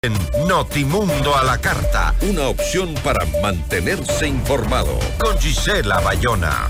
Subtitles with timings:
[0.00, 0.12] En
[0.46, 6.68] Notimundo a la carta, una opción para mantenerse informado con Gisela Bayona.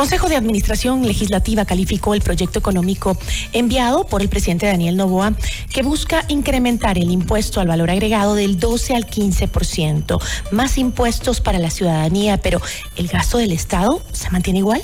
[0.00, 3.18] Consejo de Administración Legislativa calificó el proyecto económico
[3.52, 5.34] enviado por el presidente Daniel Novoa
[5.70, 10.18] que busca incrementar el impuesto al valor agregado del 12 al 15%,
[10.52, 12.62] más impuestos para la ciudadanía, pero
[12.96, 14.80] ¿el gasto del Estado se mantiene igual?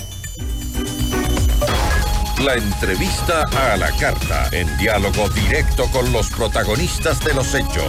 [2.45, 7.87] La entrevista a la carta, en diálogo directo con los protagonistas de los hechos.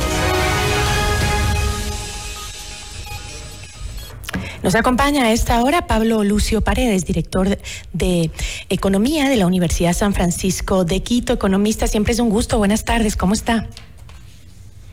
[4.68, 7.58] Nos acompaña a esta hora Pablo Lucio Paredes, director
[7.94, 8.32] de
[8.68, 11.88] Economía de la Universidad San Francisco de Quito, economista.
[11.88, 12.58] Siempre es un gusto.
[12.58, 13.70] Buenas tardes, ¿cómo está?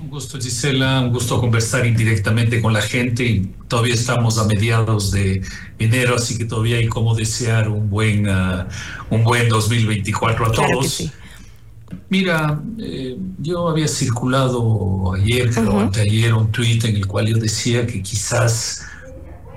[0.00, 3.48] Un gusto, Gisela, un gusto conversar indirectamente con la gente.
[3.66, 5.42] Todavía estamos a mediados de
[5.80, 8.66] enero, así que todavía hay como desear un buen, uh,
[9.10, 10.88] un buen 2024 a Claro que todos.
[10.88, 11.10] sí.
[12.10, 15.80] Mira, eh, yo había circulado ayer, creo, Ujú.
[15.80, 18.82] anteayer, un tuit en el cual yo decía que quizás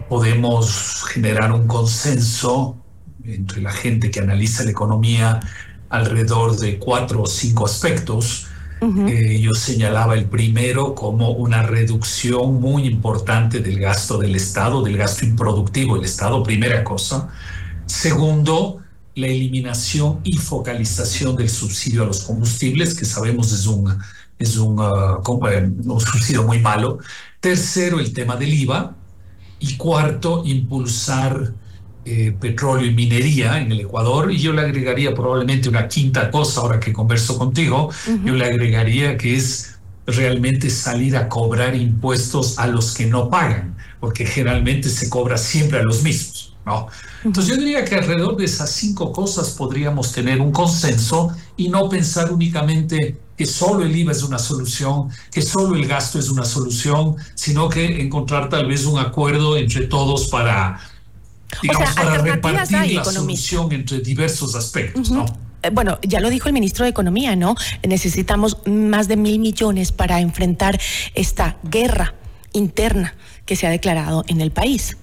[0.10, 2.78] podemos generar un consenso
[3.24, 5.40] entre la gente que analiza la economía
[5.90, 8.48] alrededor de cuatro o cinco aspectos.
[8.80, 14.98] Eh, yo señalaba el primero como una reducción muy importante del gasto del Estado, del
[14.98, 17.30] gasto improductivo del Estado, primera cosa.
[17.88, 18.82] Segundo,
[19.16, 23.98] la eliminación y focalización del subsidio a los combustibles, que sabemos es un,
[24.38, 27.00] es un, ah, eh, un subsidio muy malo.
[27.40, 28.96] Tercero, el tema del IVA.
[29.60, 31.54] Y cuarto, impulsar
[32.06, 34.32] eh, petróleo y minería en el Ecuador.
[34.32, 37.90] Y yo le agregaría probablemente una quinta cosa, ahora que converso contigo,
[38.24, 43.76] yo le agregaría que es realmente salir a cobrar impuestos a los que no pagan,
[44.00, 46.56] porque generalmente se cobra siempre a los mismos.
[46.66, 46.88] ¿no?
[47.26, 51.90] Entonces yo diría que alrededor de esas cinco cosas podríamos tener un consenso y no
[51.90, 56.44] pensar únicamente que solo el IVA es una solución, que solo el gasto es una
[56.44, 60.80] solución, sino que encontrar tal vez un acuerdo entre todos para,
[61.62, 63.50] digamos, sea, para repartir hay, la economista.
[63.52, 65.12] solución entre diversos aspectos.
[65.12, 65.26] ¿no?
[65.62, 67.56] Eh, Bueno, ya lo dijo el ministro de Economía, ¿no?
[67.88, 70.80] Necesitamos más de mil millones para enfrentar
[71.14, 72.16] esta guerra
[72.54, 73.14] interna
[73.46, 74.98] que se ha declarado en el país.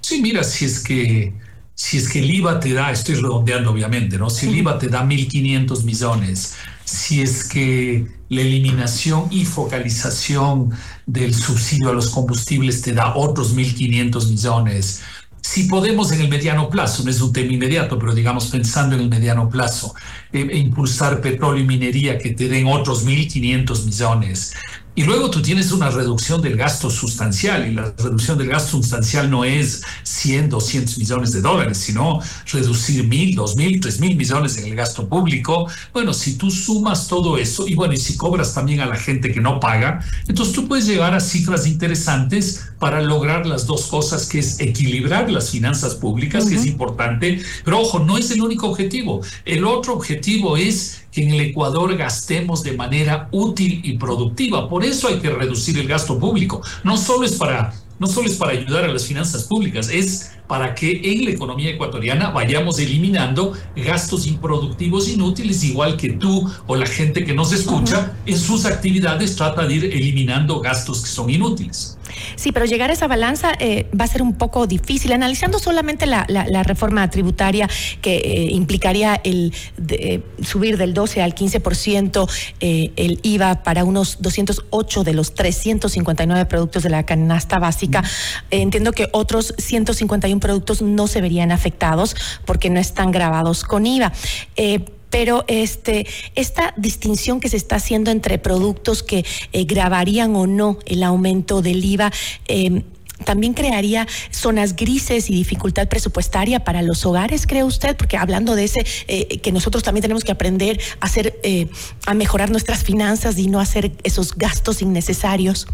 [0.00, 1.32] Sí, mira, si es que
[1.76, 4.30] si es que el IVA te da, estoy redondeando obviamente, ¿no?
[4.30, 6.54] Si el IVA te da 1.500 millones,
[6.84, 10.70] si es que la eliminación y focalización
[11.04, 15.02] del subsidio a los combustibles te da otros 1.500 millones,
[15.42, 19.02] si podemos en el mediano plazo, no es un tema inmediato, pero digamos pensando en
[19.02, 19.94] el mediano plazo,
[20.32, 24.54] eh, impulsar petróleo y minería que te den otros 1.500 millones.
[24.98, 29.30] Y luego tú tienes una reducción del gasto sustancial, y la reducción del gasto sustancial
[29.30, 32.20] no es 100, 200 millones de dólares, sino
[32.50, 35.68] reducir 1.000, 2.000, 3.000 millones en el gasto público.
[35.92, 39.30] Bueno, si tú sumas todo eso, y bueno, y si cobras también a la gente
[39.30, 44.26] que no paga, entonces tú puedes llegar a cifras interesantes para lograr las dos cosas,
[44.26, 48.68] que es equilibrar las finanzas públicas, que es importante, pero ojo, no es el único
[48.68, 49.22] objetivo.
[49.44, 54.68] El otro objetivo es que en el Ecuador gastemos de manera útil y productiva.
[54.68, 56.62] Por eso hay que reducir el gasto público.
[56.84, 60.74] No solo es para, no solo es para ayudar a las finanzas públicas, es para
[60.74, 66.86] que en la economía ecuatoriana vayamos eliminando gastos improductivos inútiles, igual que tú o la
[66.86, 71.92] gente que nos escucha en sus actividades trata de ir eliminando gastos que son inútiles.
[72.36, 75.12] Sí, pero llegar a esa balanza eh, va a ser un poco difícil.
[75.12, 77.68] Analizando solamente la, la- la reforma tributaria
[78.00, 82.28] que eh, implicaría el de- eh, subir del 12 al 15%
[82.60, 88.02] eh, el IVA para unos 208 de los 359 productos de la canasta básica,
[88.50, 93.86] eh, entiendo que otros 151 productos no se verían afectados porque no están grabados con
[93.86, 94.12] IVA.
[94.56, 100.46] Eh, pero este, esta distinción que se está haciendo entre productos que eh, grabarían o
[100.46, 102.12] no el aumento del IVA,
[102.48, 102.82] eh,
[103.24, 107.96] también crearía zonas grises y dificultad presupuestaria para los hogares, ¿cree usted?
[107.96, 111.68] Porque hablando de ese, eh, que nosotros también tenemos que aprender a hacer, eh,
[112.04, 115.66] a mejorar nuestras finanzas y no hacer esos gastos innecesarios.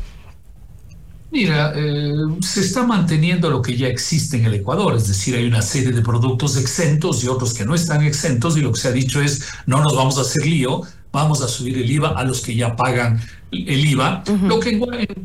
[1.33, 2.13] Mira, eh,
[2.43, 5.91] se está manteniendo lo que ya existe en el Ecuador, es decir, hay una serie
[5.91, 9.23] de productos exentos y otros que no están exentos y lo que se ha dicho
[9.23, 12.55] es no nos vamos a hacer lío, vamos a subir el IVA a los que
[12.55, 13.19] ya pagan
[13.51, 14.81] el IVA, lo que en,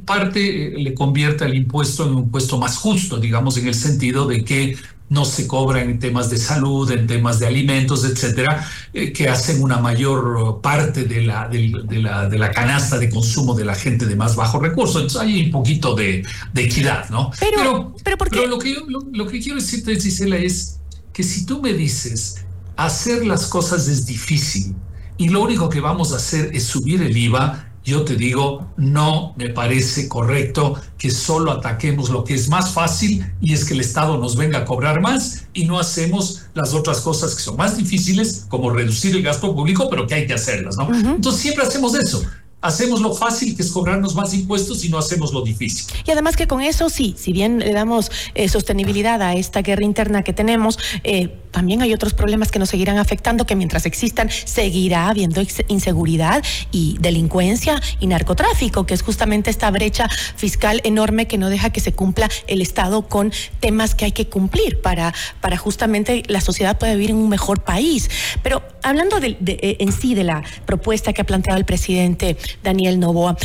[0.05, 4.27] parte eh, le convierte al impuesto en un impuesto más justo, digamos, en el sentido
[4.27, 4.77] de que
[5.09, 9.61] no se cobra en temas de salud, en temas de alimentos, etcétera, eh, que hacen
[9.61, 11.69] una mayor parte de la, de,
[12.01, 15.01] la, de la canasta de consumo de la gente de más bajos recursos.
[15.01, 17.31] Entonces hay un poquito de, de equidad, ¿no?
[17.39, 20.79] Pero, pero, pero, lo, que lo, que quiero decirte, Gisela, es
[21.13, 22.43] que si tú me dices
[22.75, 24.75] hacer las cosas es difícil
[25.17, 29.33] y lo único que vamos a hacer es subir el IVA, yo te digo, no
[29.37, 33.79] me parece correcto que solo ataquemos lo que es más fácil y es que el
[33.79, 37.77] Estado nos venga a cobrar más y no hacemos las otras cosas que son más
[37.77, 40.93] difíciles, como reducir el gasto público, pero que hay que hacerlas, ¿no?
[40.93, 42.21] Entonces siempre hacemos eso
[42.67, 45.85] hacemos lo fácil, que es cobrarnos más impuestos, y no hacemos lo difícil.
[46.05, 49.83] Y además que con eso sí, si bien le damos eh, sostenibilidad a esta guerra
[49.83, 54.29] interna que tenemos, eh, también hay otros problemas que nos seguirán afectando, que mientras existan
[54.29, 61.37] seguirá habiendo inseguridad y delincuencia y narcotráfico, que es justamente esta brecha fiscal enorme que
[61.37, 65.57] no deja que se cumpla el Estado con temas que hay que cumplir para, para
[65.57, 68.09] justamente la sociedad pueda vivir en un mejor país.
[68.43, 72.99] Pero hablando de, eh, en sí de la propuesta que ha planteado el presidente Daniel
[72.99, 73.37] Novoa,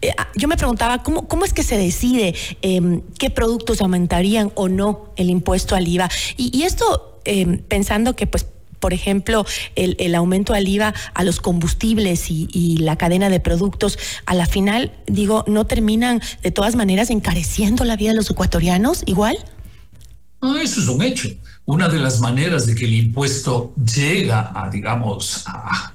[0.00, 4.52] eh, ah, yo me preguntaba cómo, cómo es que se decide em, qué productos aumentarían
[4.54, 6.08] o no el impuesto al IVA.
[6.36, 8.46] Y, esto em, pensando que, pues,
[8.78, 14.34] por ejemplo, el, aumento al IVA a los combustibles y, la cadena de productos, a
[14.34, 19.36] la final, digo, ¿no terminan de todas maneras encareciendo la vida de los ecuatorianos igual?
[20.62, 21.28] Eso es un hecho.
[21.68, 25.92] Una de las maneras de que el impuesto llega a, digamos, a,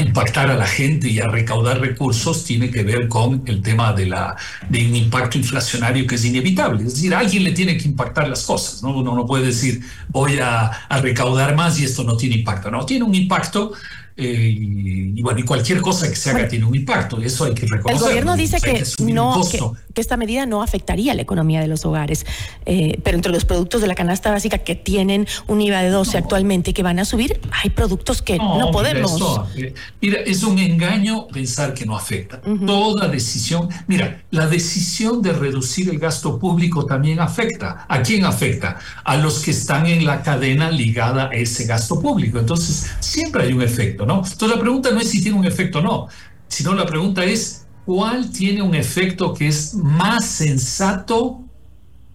[0.00, 4.06] impactar a la gente y a recaudar recursos tiene que ver con el tema de,
[4.06, 4.34] la,
[4.68, 6.82] de un impacto inflacionario que es inevitable.
[6.82, 8.82] Es decir, a alguien le tiene que impactar las cosas.
[8.82, 8.96] ¿no?
[8.98, 10.72] Uno no puede decir voy a
[11.02, 12.68] recaudar más y esto no tiene impacto.
[12.68, 13.74] No, tiene un impacto
[14.20, 17.66] eh, y, bueno, y cualquier cosa que se haga tiene un impacto, eso hay que
[17.66, 18.06] reconocerlo.
[18.06, 22.26] El gobierno dice que, no, que, esta medida no afectaría la economía de los hogares,
[22.66, 26.18] eh, pero entre los productos de la canasta básica que tienen un IVA de 12
[26.18, 29.20] actualmente y que van a subir, hay productos que no, podemos.
[29.54, 32.40] Eh, mira, es un engaño pensar que no afecta.
[32.66, 37.86] Toda decisión, mira, la decisión de reducir el gasto público también afecta.
[37.88, 38.80] ¿A quién afecta?
[39.04, 42.40] A los que están en la cadena ligada a ese gasto público.
[42.40, 44.07] Entonces, siempre hay un efecto.
[44.16, 46.08] Entonces la pregunta no es si tiene un efecto o no,
[46.48, 51.42] sino la pregunta es cuál tiene un efecto que es más sensato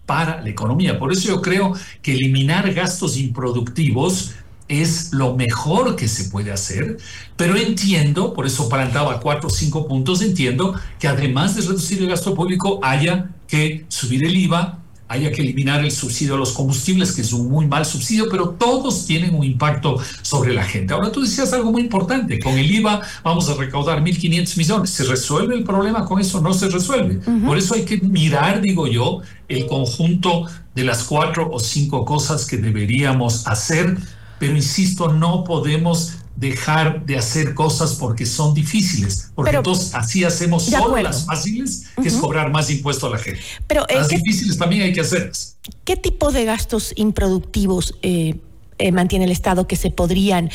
[0.06, 0.98] para la economía.
[0.98, 4.34] Por eso yo creo que eliminar gastos improductivos
[4.68, 6.96] es lo mejor que se puede hacer,
[7.36, 12.08] pero entiendo, por eso plantaba cuatro o cinco puntos, entiendo que además de reducir el
[12.08, 14.83] gasto público haya que subir el IVA,
[15.14, 18.50] haya que eliminar el subsidio a los combustibles, que es un muy mal subsidio, pero
[18.50, 20.92] todos tienen un impacto sobre la gente.
[20.92, 24.90] Ahora tú decías algo muy importante, con el IVA vamos a recaudar 1.500 millones.
[24.90, 26.40] ¿Se resuelve el problema con eso?
[26.40, 27.20] No se resuelve.
[27.44, 32.46] Por eso hay que mirar, digo yo, el conjunto de las cuatro o cinco cosas
[32.46, 33.96] que deberíamos hacer,
[34.38, 40.64] pero insisto, no podemos dejar de hacer cosas porque son difíciles, porque entonces así hacemos
[40.64, 43.40] solo las fáciles, que es cobrar más impuesto a la gente.
[43.66, 45.56] Pero, eh, las difíciles también hay que hacerlas.
[45.84, 48.40] ¿Qué tipo de gastos improductivos eh,
[48.78, 50.50] eh, mantiene el Estado que se podrían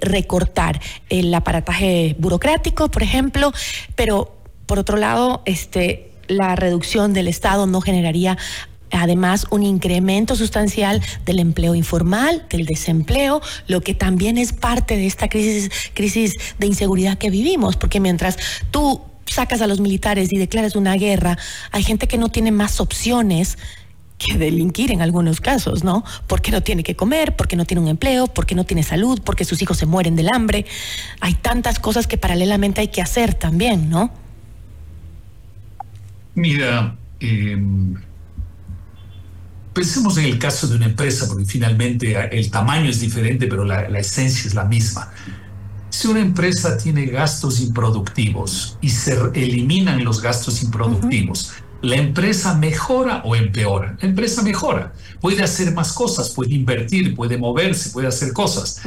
[0.00, 0.80] recortar?
[1.08, 3.52] El aparataje burocrático, por ejemplo,
[3.96, 4.36] pero
[4.66, 8.38] por otro lado, este la reducción del Estado no generaría
[8.96, 15.06] además un incremento sustancial del empleo informal, del desempleo, lo que también es parte de
[15.06, 18.38] esta crisis, crisis de inseguridad que vivimos, porque mientras
[18.70, 21.38] tú sacas a los militares y declaras una guerra,
[21.72, 23.58] hay gente que no tiene más opciones
[24.18, 26.04] que delinquir en algunos casos, ¿no?
[26.26, 29.44] Porque no tiene que comer, porque no tiene un empleo, porque no tiene salud, porque
[29.44, 30.66] sus hijos se mueren del hambre.
[31.20, 34.10] Hay tantas cosas que paralelamente hay que hacer también, ¿no?
[36.34, 37.56] Mira, eh,
[39.74, 43.82] Pensemos en el caso de una empresa, porque finalmente el tamaño es diferente, pero la,
[43.98, 45.10] esencia es la misma.
[45.90, 51.52] Si una empresa tiene gastos improductivos y se eliminan los gastos improductivos,
[51.82, 53.96] ¿la empresa mejora o empeora?
[54.00, 54.92] La empresa mejora.
[55.20, 58.80] Puede hacer más cosas, puede invertir, puede moverse, puede hacer cosas.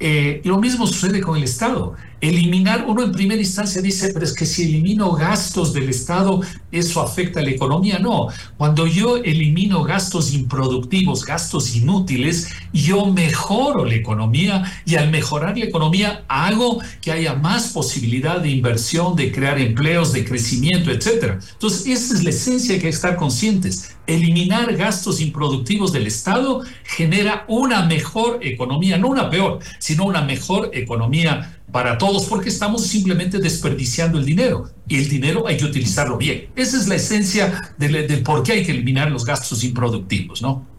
[0.00, 1.96] Eh, lo mismo sucede con el Estado.
[2.20, 6.40] Eliminar, uno en primera instancia dice, pero es que si elimino gastos del Estado,
[6.72, 7.98] eso afecta a la economía.
[7.98, 15.56] No, cuando yo elimino gastos improductivos, gastos inútiles, yo mejoro la economía y al mejorar
[15.56, 21.38] la economía hago que haya más posibilidad de inversión, de crear empleos, de crecimiento, etc.
[21.52, 23.97] Entonces, esa es la esencia, hay que estar conscientes.
[24.08, 30.70] Eliminar gastos improductivos del Estado genera una mejor economía, no una peor, sino una mejor
[30.72, 36.16] economía para todos porque estamos simplemente desperdiciando el dinero y el dinero hay que utilizarlo
[36.16, 36.48] bien.
[36.56, 40.77] Esa es la esencia del, por qué hay que eliminar los gastos improductivos, ¿no?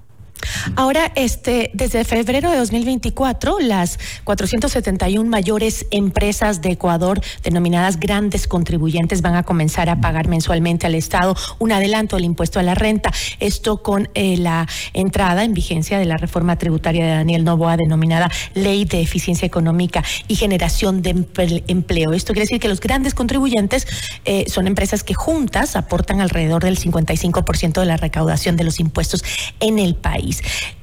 [0.75, 9.21] Ahora, este, desde febrero de 2024, las 471 mayores empresas de Ecuador, denominadas grandes contribuyentes,
[9.21, 13.11] van a comenzar a pagar mensualmente al Estado un adelanto del impuesto a la renta.
[13.39, 18.29] Esto con eh, la entrada en vigencia de la reforma tributaria de Daniel Novoa, denominada
[18.53, 21.25] Ley de Eficiencia Económica y Generación de
[21.67, 22.13] Empleo.
[22.13, 23.87] Esto quiere decir que los grandes contribuyentes
[24.25, 29.23] eh, son empresas que juntas aportan alrededor del 55% de la recaudación de los impuestos
[29.59, 30.28] en el país.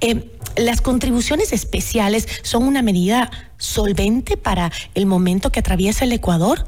[0.01, 6.65] Eh, ¿Las contribuciones especiales son una medida solvente para el momento que atraviesa el Ecuador?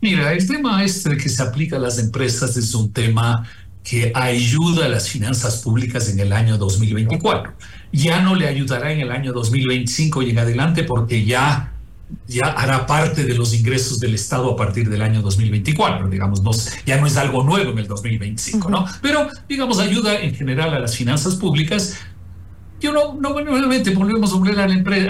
[0.00, 3.46] Mira, el tema que se aplica a las empresas es un tema
[3.82, 7.54] que ayuda a las finanzas públicas en el año 2024.
[7.92, 11.74] Ya no le ayudará en el año 2025 y en adelante porque ya
[12.26, 16.50] ya hará parte de los ingresos del Estado a partir del año 2024, digamos, no,
[16.86, 18.84] ya no es algo nuevo en el 2025, ¿no?
[19.02, 21.98] Pero, digamos, ayuda en general a las finanzas públicas
[22.80, 24.64] yo no, no nuevamente volvemos a la,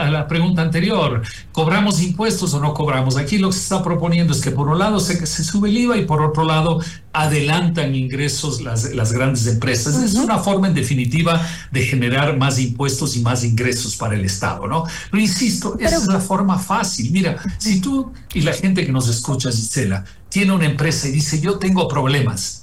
[0.04, 1.22] a la, pregunta anterior.
[1.52, 3.16] ¿Cobramos impuestos o no cobramos?
[3.16, 5.78] Aquí lo que se está proponiendo es que por un lado se, se sube el
[5.78, 6.80] IVA y por otro lado
[7.12, 10.02] adelantan ingresos las, las grandes empresas.
[10.02, 14.66] Es una forma en definitiva de generar más impuestos y más ingresos para el Estado,
[14.66, 14.84] ¿no?
[15.10, 17.10] Pero insisto, esa es la forma fácil.
[17.10, 21.40] Mira, si tú y la gente que nos escucha, Gisela, tiene una empresa y dice,
[21.40, 22.59] yo tengo problemas,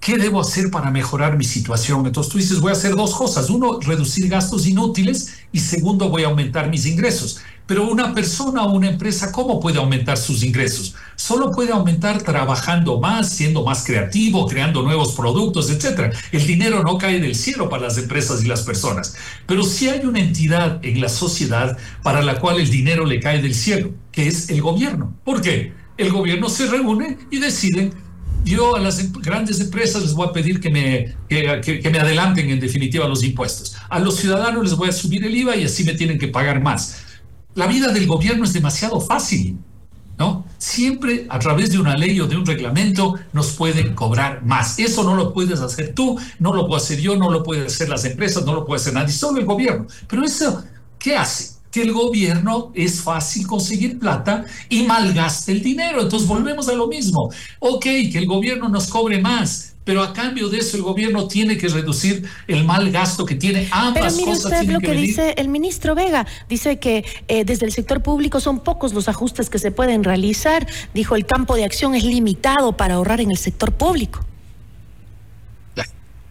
[0.00, 2.06] ¿Qué debo hacer para mejorar mi situación?
[2.06, 3.50] Entonces tú dices, voy a hacer dos cosas.
[3.50, 7.40] Uno, reducir gastos inútiles y segundo, voy a aumentar mis ingresos.
[7.66, 10.94] Pero una persona o una empresa, ¿cómo puede aumentar sus ingresos?
[11.16, 16.14] Solo puede aumentar trabajando más, siendo más creativo, creando nuevos productos, etc.
[16.32, 19.14] El dinero no cae del cielo para las empresas y las personas.
[19.46, 23.42] Pero sí hay una entidad en la sociedad para la cual el dinero le cae
[23.42, 25.12] del cielo, que es el gobierno.
[25.24, 25.74] ¿Por qué?
[25.98, 27.92] El gobierno se reúne y deciden
[28.48, 32.48] yo a las em, grandes empresas les voy a pedir que me, que, me adelanten
[32.50, 33.76] en definitiva los impuestos.
[33.88, 36.62] A los ciudadanos les voy a subir el IVA y así me tienen que pagar
[36.62, 37.02] más.
[37.54, 39.58] La vida del gobierno es demasiado fácil,
[40.18, 40.44] ¿no?
[40.58, 44.78] Siempre a través de una ley o de un reglamento nos pueden cobrar más.
[44.78, 47.88] Eso no lo puedes hacer tú, no lo puedo hacer yo, no lo pueden hacer
[47.88, 49.86] las empresas, no lo puede hacer nadie, solo el gobierno.
[50.06, 50.64] Pero eso,
[50.98, 51.57] ¿qué hace?
[51.78, 56.02] Que el gobierno es fácil conseguir plata y malgaste el dinero.
[56.02, 57.30] Entonces volvemos a lo mismo.
[57.60, 61.56] Ok, que el gobierno nos cobre más, pero a cambio de eso el gobierno tiene
[61.56, 65.48] que reducir el mal gasto que tiene ambas pero mire usted lo que, dice el
[65.48, 69.70] ministro Vega dice que eh, desde el sector público son pocos los ajustes que se
[69.70, 74.27] pueden realizar dijo el campo de acción es limitado para ahorrar en el sector público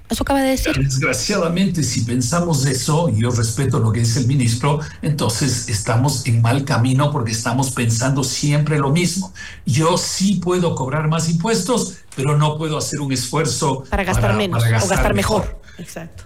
[0.09, 0.73] eso acaba de decir.
[0.77, 6.41] Desgraciadamente, si pensamos eso, y yo respeto lo que dice el ministro, entonces estamos en
[6.41, 9.33] mal camino porque estamos pensando siempre lo mismo.
[9.65, 14.63] Yo sí puedo cobrar más impuestos, pero no puedo hacer un esfuerzo para gastar menos
[14.63, 15.61] o gastar mejor.
[15.77, 16.23] Exacto.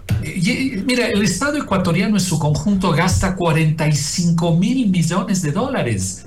[0.86, 6.24] mira, el Estado ecuatoriano en su conjunto gasta 45 mil millones de dólares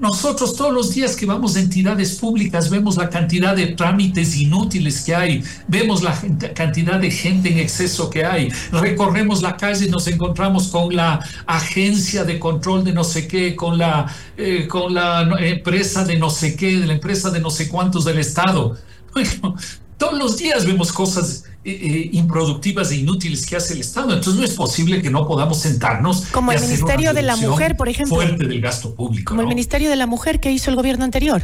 [0.00, 5.02] nosotros todos los días que vamos a entidades públicas vemos la cantidad de trámites inútiles
[5.02, 6.18] que hay, vemos la
[6.54, 11.20] cantidad de gente en exceso que hay, recorremos la calle y nos encontramos con la
[11.46, 14.06] agencia de control de no sé qué, con la,
[14.36, 18.04] eh, con la empresa de no sé qué, de la empresa de no sé cuántos
[18.04, 18.76] del Estado.
[19.14, 19.56] Bueno,
[20.02, 24.12] todos los días vemos cosas eh, eh, improductivas e inútiles que hace el Estado.
[24.12, 26.22] Entonces no es posible que no podamos sentarnos.
[26.32, 28.16] Como el Ministerio de la Mujer, por ejemplo.
[28.16, 29.30] Fuerte del gasto público.
[29.30, 31.40] Como el Ministerio de la Mujer que hizo el gobierno anterior.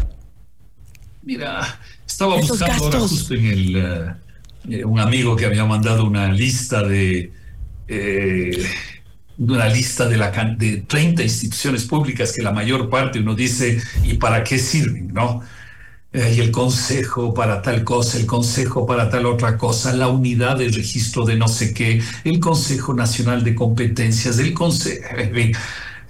[1.22, 3.76] Mira, estaba buscando ahora justo en el.
[4.70, 7.30] Eh, un amigo que había mandado una lista de.
[9.38, 14.14] una lista de, la, de 30 instituciones públicas que la mayor parte uno dice, ¿y
[14.14, 15.12] para qué sirven?
[15.14, 15.42] ¿No?
[16.10, 20.56] Eh, y el consejo para tal cosa, el consejo para tal otra cosa, la unidad
[20.56, 25.52] de registro de no sé qué, el Consejo Nacional de Competencias, el Consejo, eh,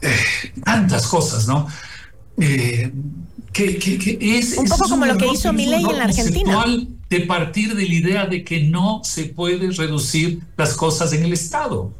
[0.00, 0.17] eh,
[0.64, 1.67] tantas cosas, ¿no?
[2.37, 2.93] que,
[4.21, 6.64] es, un poco como lo que hizo ley en la Argentina.
[7.11, 11.33] De partir de la idea de que no se puede reducir las cosas en el
[11.33, 11.93] Estado.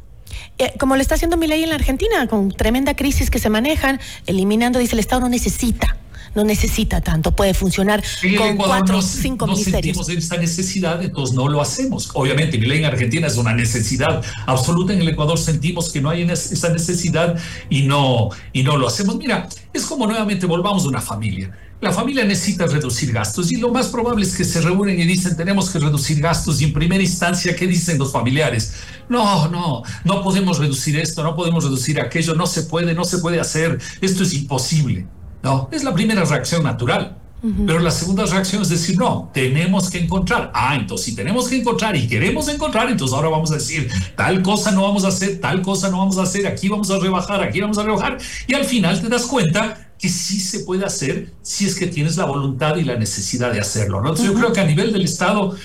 [0.79, 4.79] como lo está haciendo ley en la Argentina, con tremenda crisis que se manejan, eliminando,
[4.79, 5.97] dice el Estado no necesita
[6.35, 8.03] no necesita tanto, puede funcionar
[8.37, 10.05] con cuatro o cinco no ministerios.
[10.05, 12.09] sentimos esta necesidad, entonces no lo hacemos.
[12.13, 16.09] Obviamente, mi ley en Argentina es una necesidad absoluta, en el Ecuador sentimos que no
[16.09, 17.37] hay esa necesidad
[17.69, 19.17] y no, y no lo hacemos.
[19.17, 21.51] Mira, es como nuevamente volvamos a una familia.
[21.81, 25.37] La familia necesita reducir gastos y lo más probable es que se reúnen y dicen
[25.37, 28.73] tenemos que reducir gastos y en primera instancia, ¿qué dicen los familiares?
[29.07, 33.19] No, no, no podemos reducir esto, no podemos reducir aquello, no se puede, no se
[33.19, 35.07] puede hacer, esto es imposible.
[35.43, 37.17] No, es la primera reacción natural.
[37.41, 40.51] Pero la segunda reacción es decir, no, tenemos que encontrar.
[40.53, 44.41] Ah, entonces si tenemos que encontrar y queremos encontrar, entonces ahora vamos a decir, tal
[44.41, 47.41] cosa no vamos a hacer, tal cosa no vamos a hacer, aquí vamos a rebajar,
[47.41, 48.17] aquí vamos a rebajar.
[48.45, 52.17] Y al final te das cuenta que sí se puede hacer si es que tienes
[52.17, 54.01] la voluntad y la necesidad de hacerlo.
[54.01, 54.09] ¿no?
[54.09, 55.55] Entonces yo creo que a nivel del Estado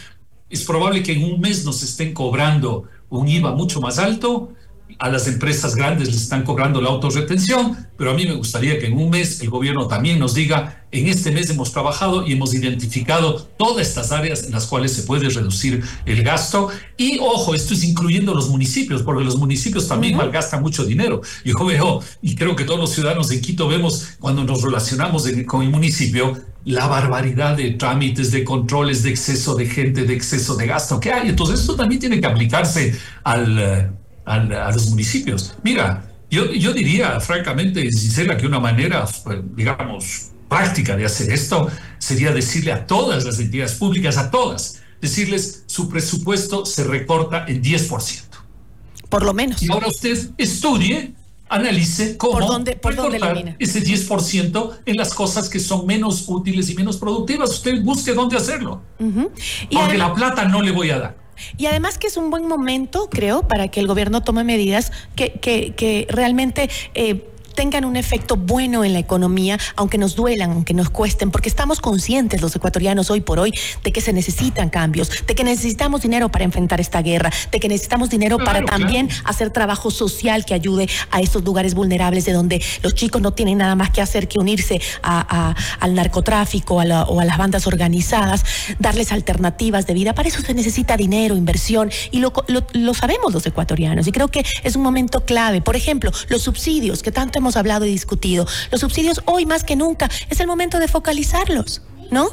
[0.50, 4.52] es probable que en un mes nos estén cobrando un IVA mucho más alto
[4.99, 8.87] a las empresas grandes les están cobrando la autorretención, pero a mí me gustaría que
[8.87, 12.55] en un mes el gobierno también nos diga, en este mes hemos trabajado y hemos
[12.55, 16.69] identificado todas estas áreas en las cuales se puede reducir el gasto.
[16.97, 21.21] Y ojo, esto es incluyendo los municipios, porque los municipios también malgastan mucho dinero.
[21.45, 25.62] Yo veo, y creo que todos los ciudadanos de Quito vemos cuando nos relacionamos con
[25.62, 30.67] el municipio, la barbaridad de trámites, de controles, de exceso de gente, de exceso de
[30.67, 31.29] gasto que hay.
[31.29, 35.54] Entonces, esto también tiene que aplicarse al a los municipios.
[35.62, 41.69] Mira, yo, yo diría, francamente, Gisela, que una manera, pues, digamos, práctica de hacer esto
[41.99, 47.62] sería decirle a todas las entidades públicas, a todas, decirles su presupuesto se recorta en
[47.62, 48.23] 10%.
[49.09, 49.62] Por lo menos.
[49.62, 51.14] Y ahora usted estudie,
[51.49, 56.69] analice cómo ¿Por dónde, por dónde ese 10% en las cosas que son menos útiles
[56.71, 57.50] y menos productivas.
[57.50, 58.83] Usted busque dónde hacerlo.
[58.99, 61.24] Porque la plata no le voy a dar.
[61.57, 65.33] Y además que es un buen momento, creo, para que el gobierno tome medidas que,
[65.33, 70.75] que, que realmente eh, tengan un efecto bueno en la economía, aunque nos duelan, aunque
[70.75, 75.11] nos cuesten, porque estamos conscientes los ecuatorianos hoy por hoy de que se necesitan cambios,
[75.26, 79.50] de que necesitamos dinero para enfrentar esta guerra, de que necesitamos dinero para también hacer
[79.50, 83.75] trabajo social que ayude a estos lugares vulnerables de donde los chicos no tienen nada
[83.75, 88.44] más que hacer que unirse al narcotráfico o a las bandas organizadas,
[88.78, 90.14] darles alternativas de vida.
[90.14, 94.06] Para eso se necesita dinero, inversión, y lo, lo sabemos los ecuatorianos.
[94.06, 95.61] Y creo que es un momento clave.
[95.61, 98.46] Por ejemplo, los subsidios que tanto hemos hablado y discutido.
[98.70, 102.28] Los subsidios hoy más que nunca es el momento de focalizarlos, ¿no?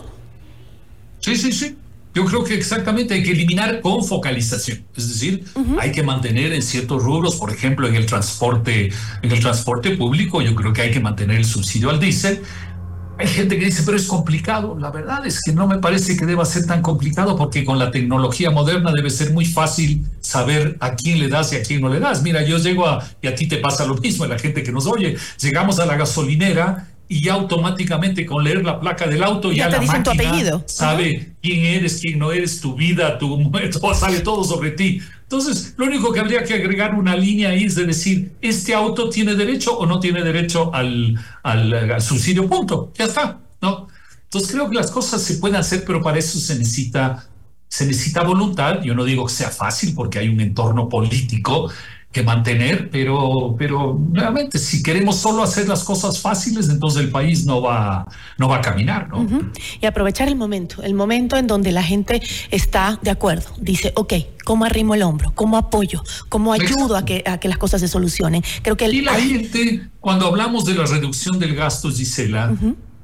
[1.19, 1.77] Sí, sí, sí.
[2.13, 5.45] Yo creo que exactamente hay que eliminar con focalización, es decir,
[5.79, 8.91] hay que mantener en ciertos rubros, por ejemplo, en el transporte,
[9.21, 12.41] en el transporte público, yo creo que hay que mantener el subsidio al diésel,
[13.21, 14.77] hay gente que dice, pero es complicado.
[14.79, 17.91] La verdad es que no me parece que deba ser tan complicado porque con la
[17.91, 21.89] tecnología moderna debe ser muy fácil saber a quién le das y a quién no
[21.89, 22.23] le das.
[22.23, 24.71] Mira, yo llego a, y a ti te pasa lo mismo, a la gente que
[24.71, 29.51] nos oye, llegamos a la gasolinera y ya automáticamente con leer la placa del auto
[29.51, 34.43] ya, la máquina sabe quién eres, quién no eres, tu vida, tu todo, sale todo
[34.43, 35.01] sobre ti.
[35.31, 39.09] Entonces, lo único que habría que agregar una línea ahí es de decir, este auto
[39.09, 42.91] tiene derecho o no tiene derecho al, al, subsidio, punto.
[42.97, 43.87] Ya está, ¿no?
[44.23, 47.29] Entonces creo que las cosas se pueden hacer, pero para eso se necesita,
[47.69, 48.81] se necesita voluntad.
[48.83, 51.71] Yo no digo que sea fácil porque hay un entorno político
[52.11, 57.45] que mantener, pero, pero nuevamente, si queremos solo hacer las cosas fáciles, entonces el país
[57.45, 58.05] no va,
[58.37, 59.25] no va a caminar, ¿no?
[59.79, 64.13] Y aprovechar el momento, el momento en donde la gente está de acuerdo, dice, ok,
[64.43, 65.31] ¿cómo arrimo el hombro?
[65.35, 66.03] ¿Cómo apoyo?
[66.27, 68.43] ¿Cómo ayudo a que, a que las cosas se solucionen?
[68.61, 72.53] Creo que y la gente, cuando hablamos de la reducción del gasto, Gisela,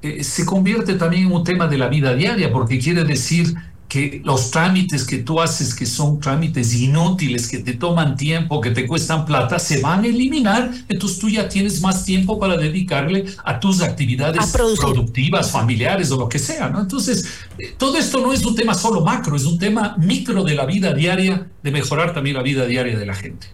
[0.01, 3.55] eh, se convierte también en un tema de la vida diaria, porque quiere decir
[3.87, 8.71] que los trámites que tú haces, que son trámites inútiles, que te toman tiempo, que
[8.71, 10.71] te cuestan plata, se van a eliminar.
[10.89, 16.27] Entonces tú ya tienes más tiempo para dedicarle a tus actividades productivas, familiares o lo
[16.27, 16.69] que sea.
[16.69, 16.81] ¿no?
[16.81, 17.25] Entonces,
[17.57, 20.65] eh, todo esto no es un tema solo macro, es un tema micro de la
[20.65, 23.47] vida diaria, de mejorar también la vida diaria de la gente.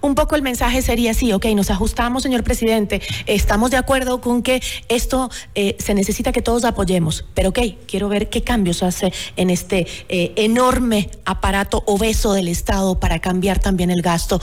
[0.00, 4.42] Un poco el mensaje sería así, ok, nos ajustamos, señor presidente, estamos de acuerdo con
[4.42, 9.12] que esto eh, se necesita que todos apoyemos, pero ok, quiero ver qué cambios hace
[9.36, 14.40] en este eh, enorme aparato obeso del Estado para cambiar también el gasto.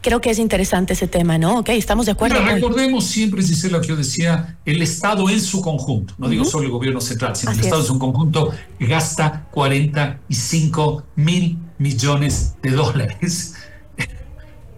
[0.00, 1.60] Creo que es interesante ese tema, ¿no?
[1.60, 2.44] Ok, estamos de acuerdo.
[2.44, 6.72] recordemos siempre, lo que yo decía, el Estado en su conjunto, no digo solo el
[6.72, 13.54] gobierno central, sino el Estado en su conjunto gasta 45 mil millones de dólares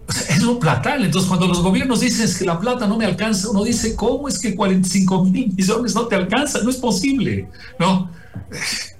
[0.07, 1.03] es lo platal.
[1.03, 4.39] Entonces, cuando los gobiernos dicen que la plata no me alcanza, uno dice, ¿cómo es
[4.39, 6.61] que 45 mil millones no te alcanza?
[6.61, 7.49] No es posible.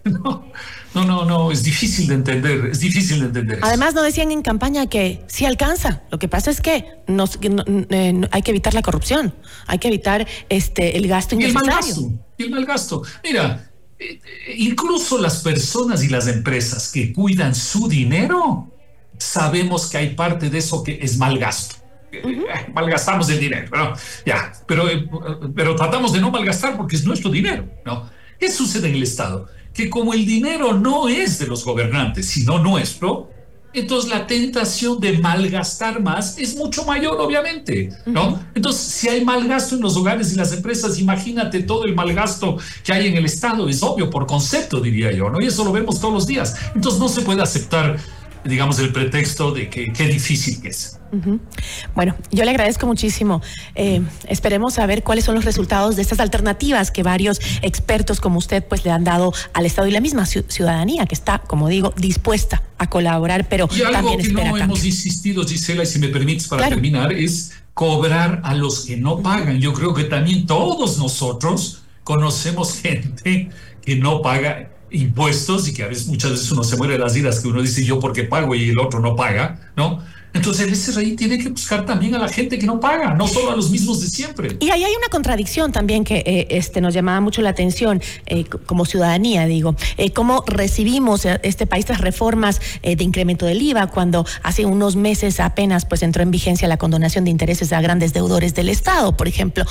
[0.05, 0.45] No,
[0.93, 3.59] no, no, no, es difícil de entender, es difícil de entender.
[3.63, 6.03] Además, no decían en campaña que sí alcanza.
[6.09, 9.33] Lo que pasa es que, nos, eh, hay que evitar la corrupción,
[9.67, 11.65] hay que evitar este, el gasto innecesario.
[11.65, 13.01] Y el mal gasto, y el mal gasto.
[13.25, 18.71] Mira, eh, eh, incluso las personas y las empresas que cuidan su dinero,
[19.17, 21.75] sabemos que hay parte de eso que es mal gasto.
[22.73, 23.93] Malgastamos el dinero, ¿no?
[24.25, 25.07] Ya, pero, eh,
[25.53, 28.09] pero tratamos de no malgastar porque es nuestro dinero, ¿no?
[28.39, 29.47] ¿Qué sucede en el Estado?
[29.73, 33.29] Que como el dinero no es de los gobernantes, sino nuestro,
[33.75, 38.41] entonces la tentación de malgastar más es mucho mayor, obviamente, ¿no?
[38.55, 42.93] Entonces, si hay malgasto en los hogares y las empresas, imagínate todo el malgasto que
[42.93, 45.41] hay en el Estado, es obvio por concepto, diría yo, ¿no?
[45.41, 46.55] Y eso lo vemos todos los días.
[46.73, 47.97] Entonces, no se puede aceptar
[48.45, 50.99] digamos, el pretexto de que qué difícil que es.
[51.95, 53.41] Bueno, yo le agradezco muchísimo.
[53.73, 58.65] Eh, esperemos saber cuáles son los resultados de estas alternativas que varios expertos como usted
[58.67, 62.63] pues le han dado al Estado y la misma ciudadanía que está, como digo, dispuesta
[62.77, 66.67] a colaborar, pero y algo que no hemos insistido, Gisela, y si me permites para
[66.67, 69.59] terminar, es cobrar a los que no pagan.
[69.59, 73.49] Yo creo que también todos nosotros conocemos gente
[73.81, 77.15] que no paga impuestos y que a veces muchas veces uno se muere de las
[77.15, 80.01] iras que uno dice yo porque pago y el otro no paga, ¿no?
[80.35, 83.51] Entonces el SRI tiene que buscar también a la gente que no paga, no solo
[83.51, 84.57] a los mismos de siempre.
[84.59, 88.43] Y ahí hay una contradicción también que eh, este, nos llamaba mucho la atención eh,
[88.43, 94.25] como ciudadanía, digo, eh, cómo recibimos este país las reformas de incremento del IVA cuando
[94.43, 98.53] hace unos meses apenas pues entró en vigencia la condonación de intereses a grandes deudores
[98.53, 99.63] del Estado, por ejemplo.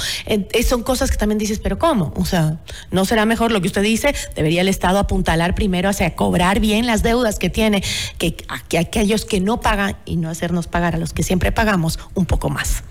[0.66, 2.14] son cosas que también dices, pero ¿cómo?
[2.16, 2.58] O sea,
[2.90, 4.14] ¿no será mejor lo que usted dice?
[4.34, 7.82] Debería el Estado apuntalar primero hacia cobrar bien las deudas que tiene,
[8.16, 8.34] que,
[8.68, 12.26] que aquellos que no pagan y no hacer pagar a los que siempre pagamos un
[12.26, 12.84] poco más.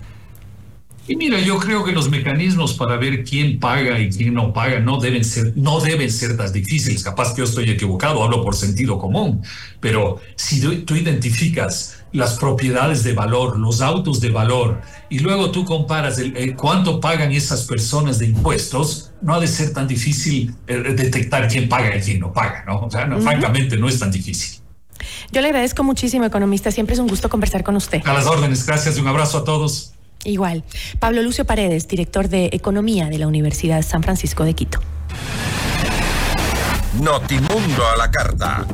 [1.06, 4.80] Y mira, yo creo que los mecanismos para ver quién paga y quién no paga
[4.80, 7.04] no deben ser, no deben ser tan difíciles.
[7.04, 9.42] Capaz que yo estoy equivocado, hablo por sentido común,
[9.80, 15.66] pero si tú identificas las propiedades de valor, los autos de valor, y luego tú
[15.66, 20.76] comparas el, cuánto pagan esas personas de impuestos, no ha de ser tan difícil eh,
[20.96, 22.80] detectar quién paga y quién no paga, ¿no?
[22.80, 24.63] O sea, francamente no es tan difícil.
[25.32, 26.70] Yo le agradezco muchísimo, economista.
[26.70, 28.02] Siempre es un gusto conversar con usted.
[28.04, 28.66] A las órdenes.
[28.66, 29.92] Gracias y un abrazo a todos.
[30.24, 30.64] Igual.
[30.98, 34.80] Pablo Lucio Paredes, director de Economía de la Universidad San Francisco de Quito.
[37.00, 38.66] Notimundo a la carta.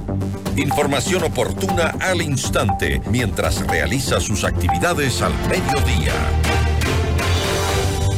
[0.57, 6.13] Información oportuna al instante mientras realiza sus actividades al mediodía.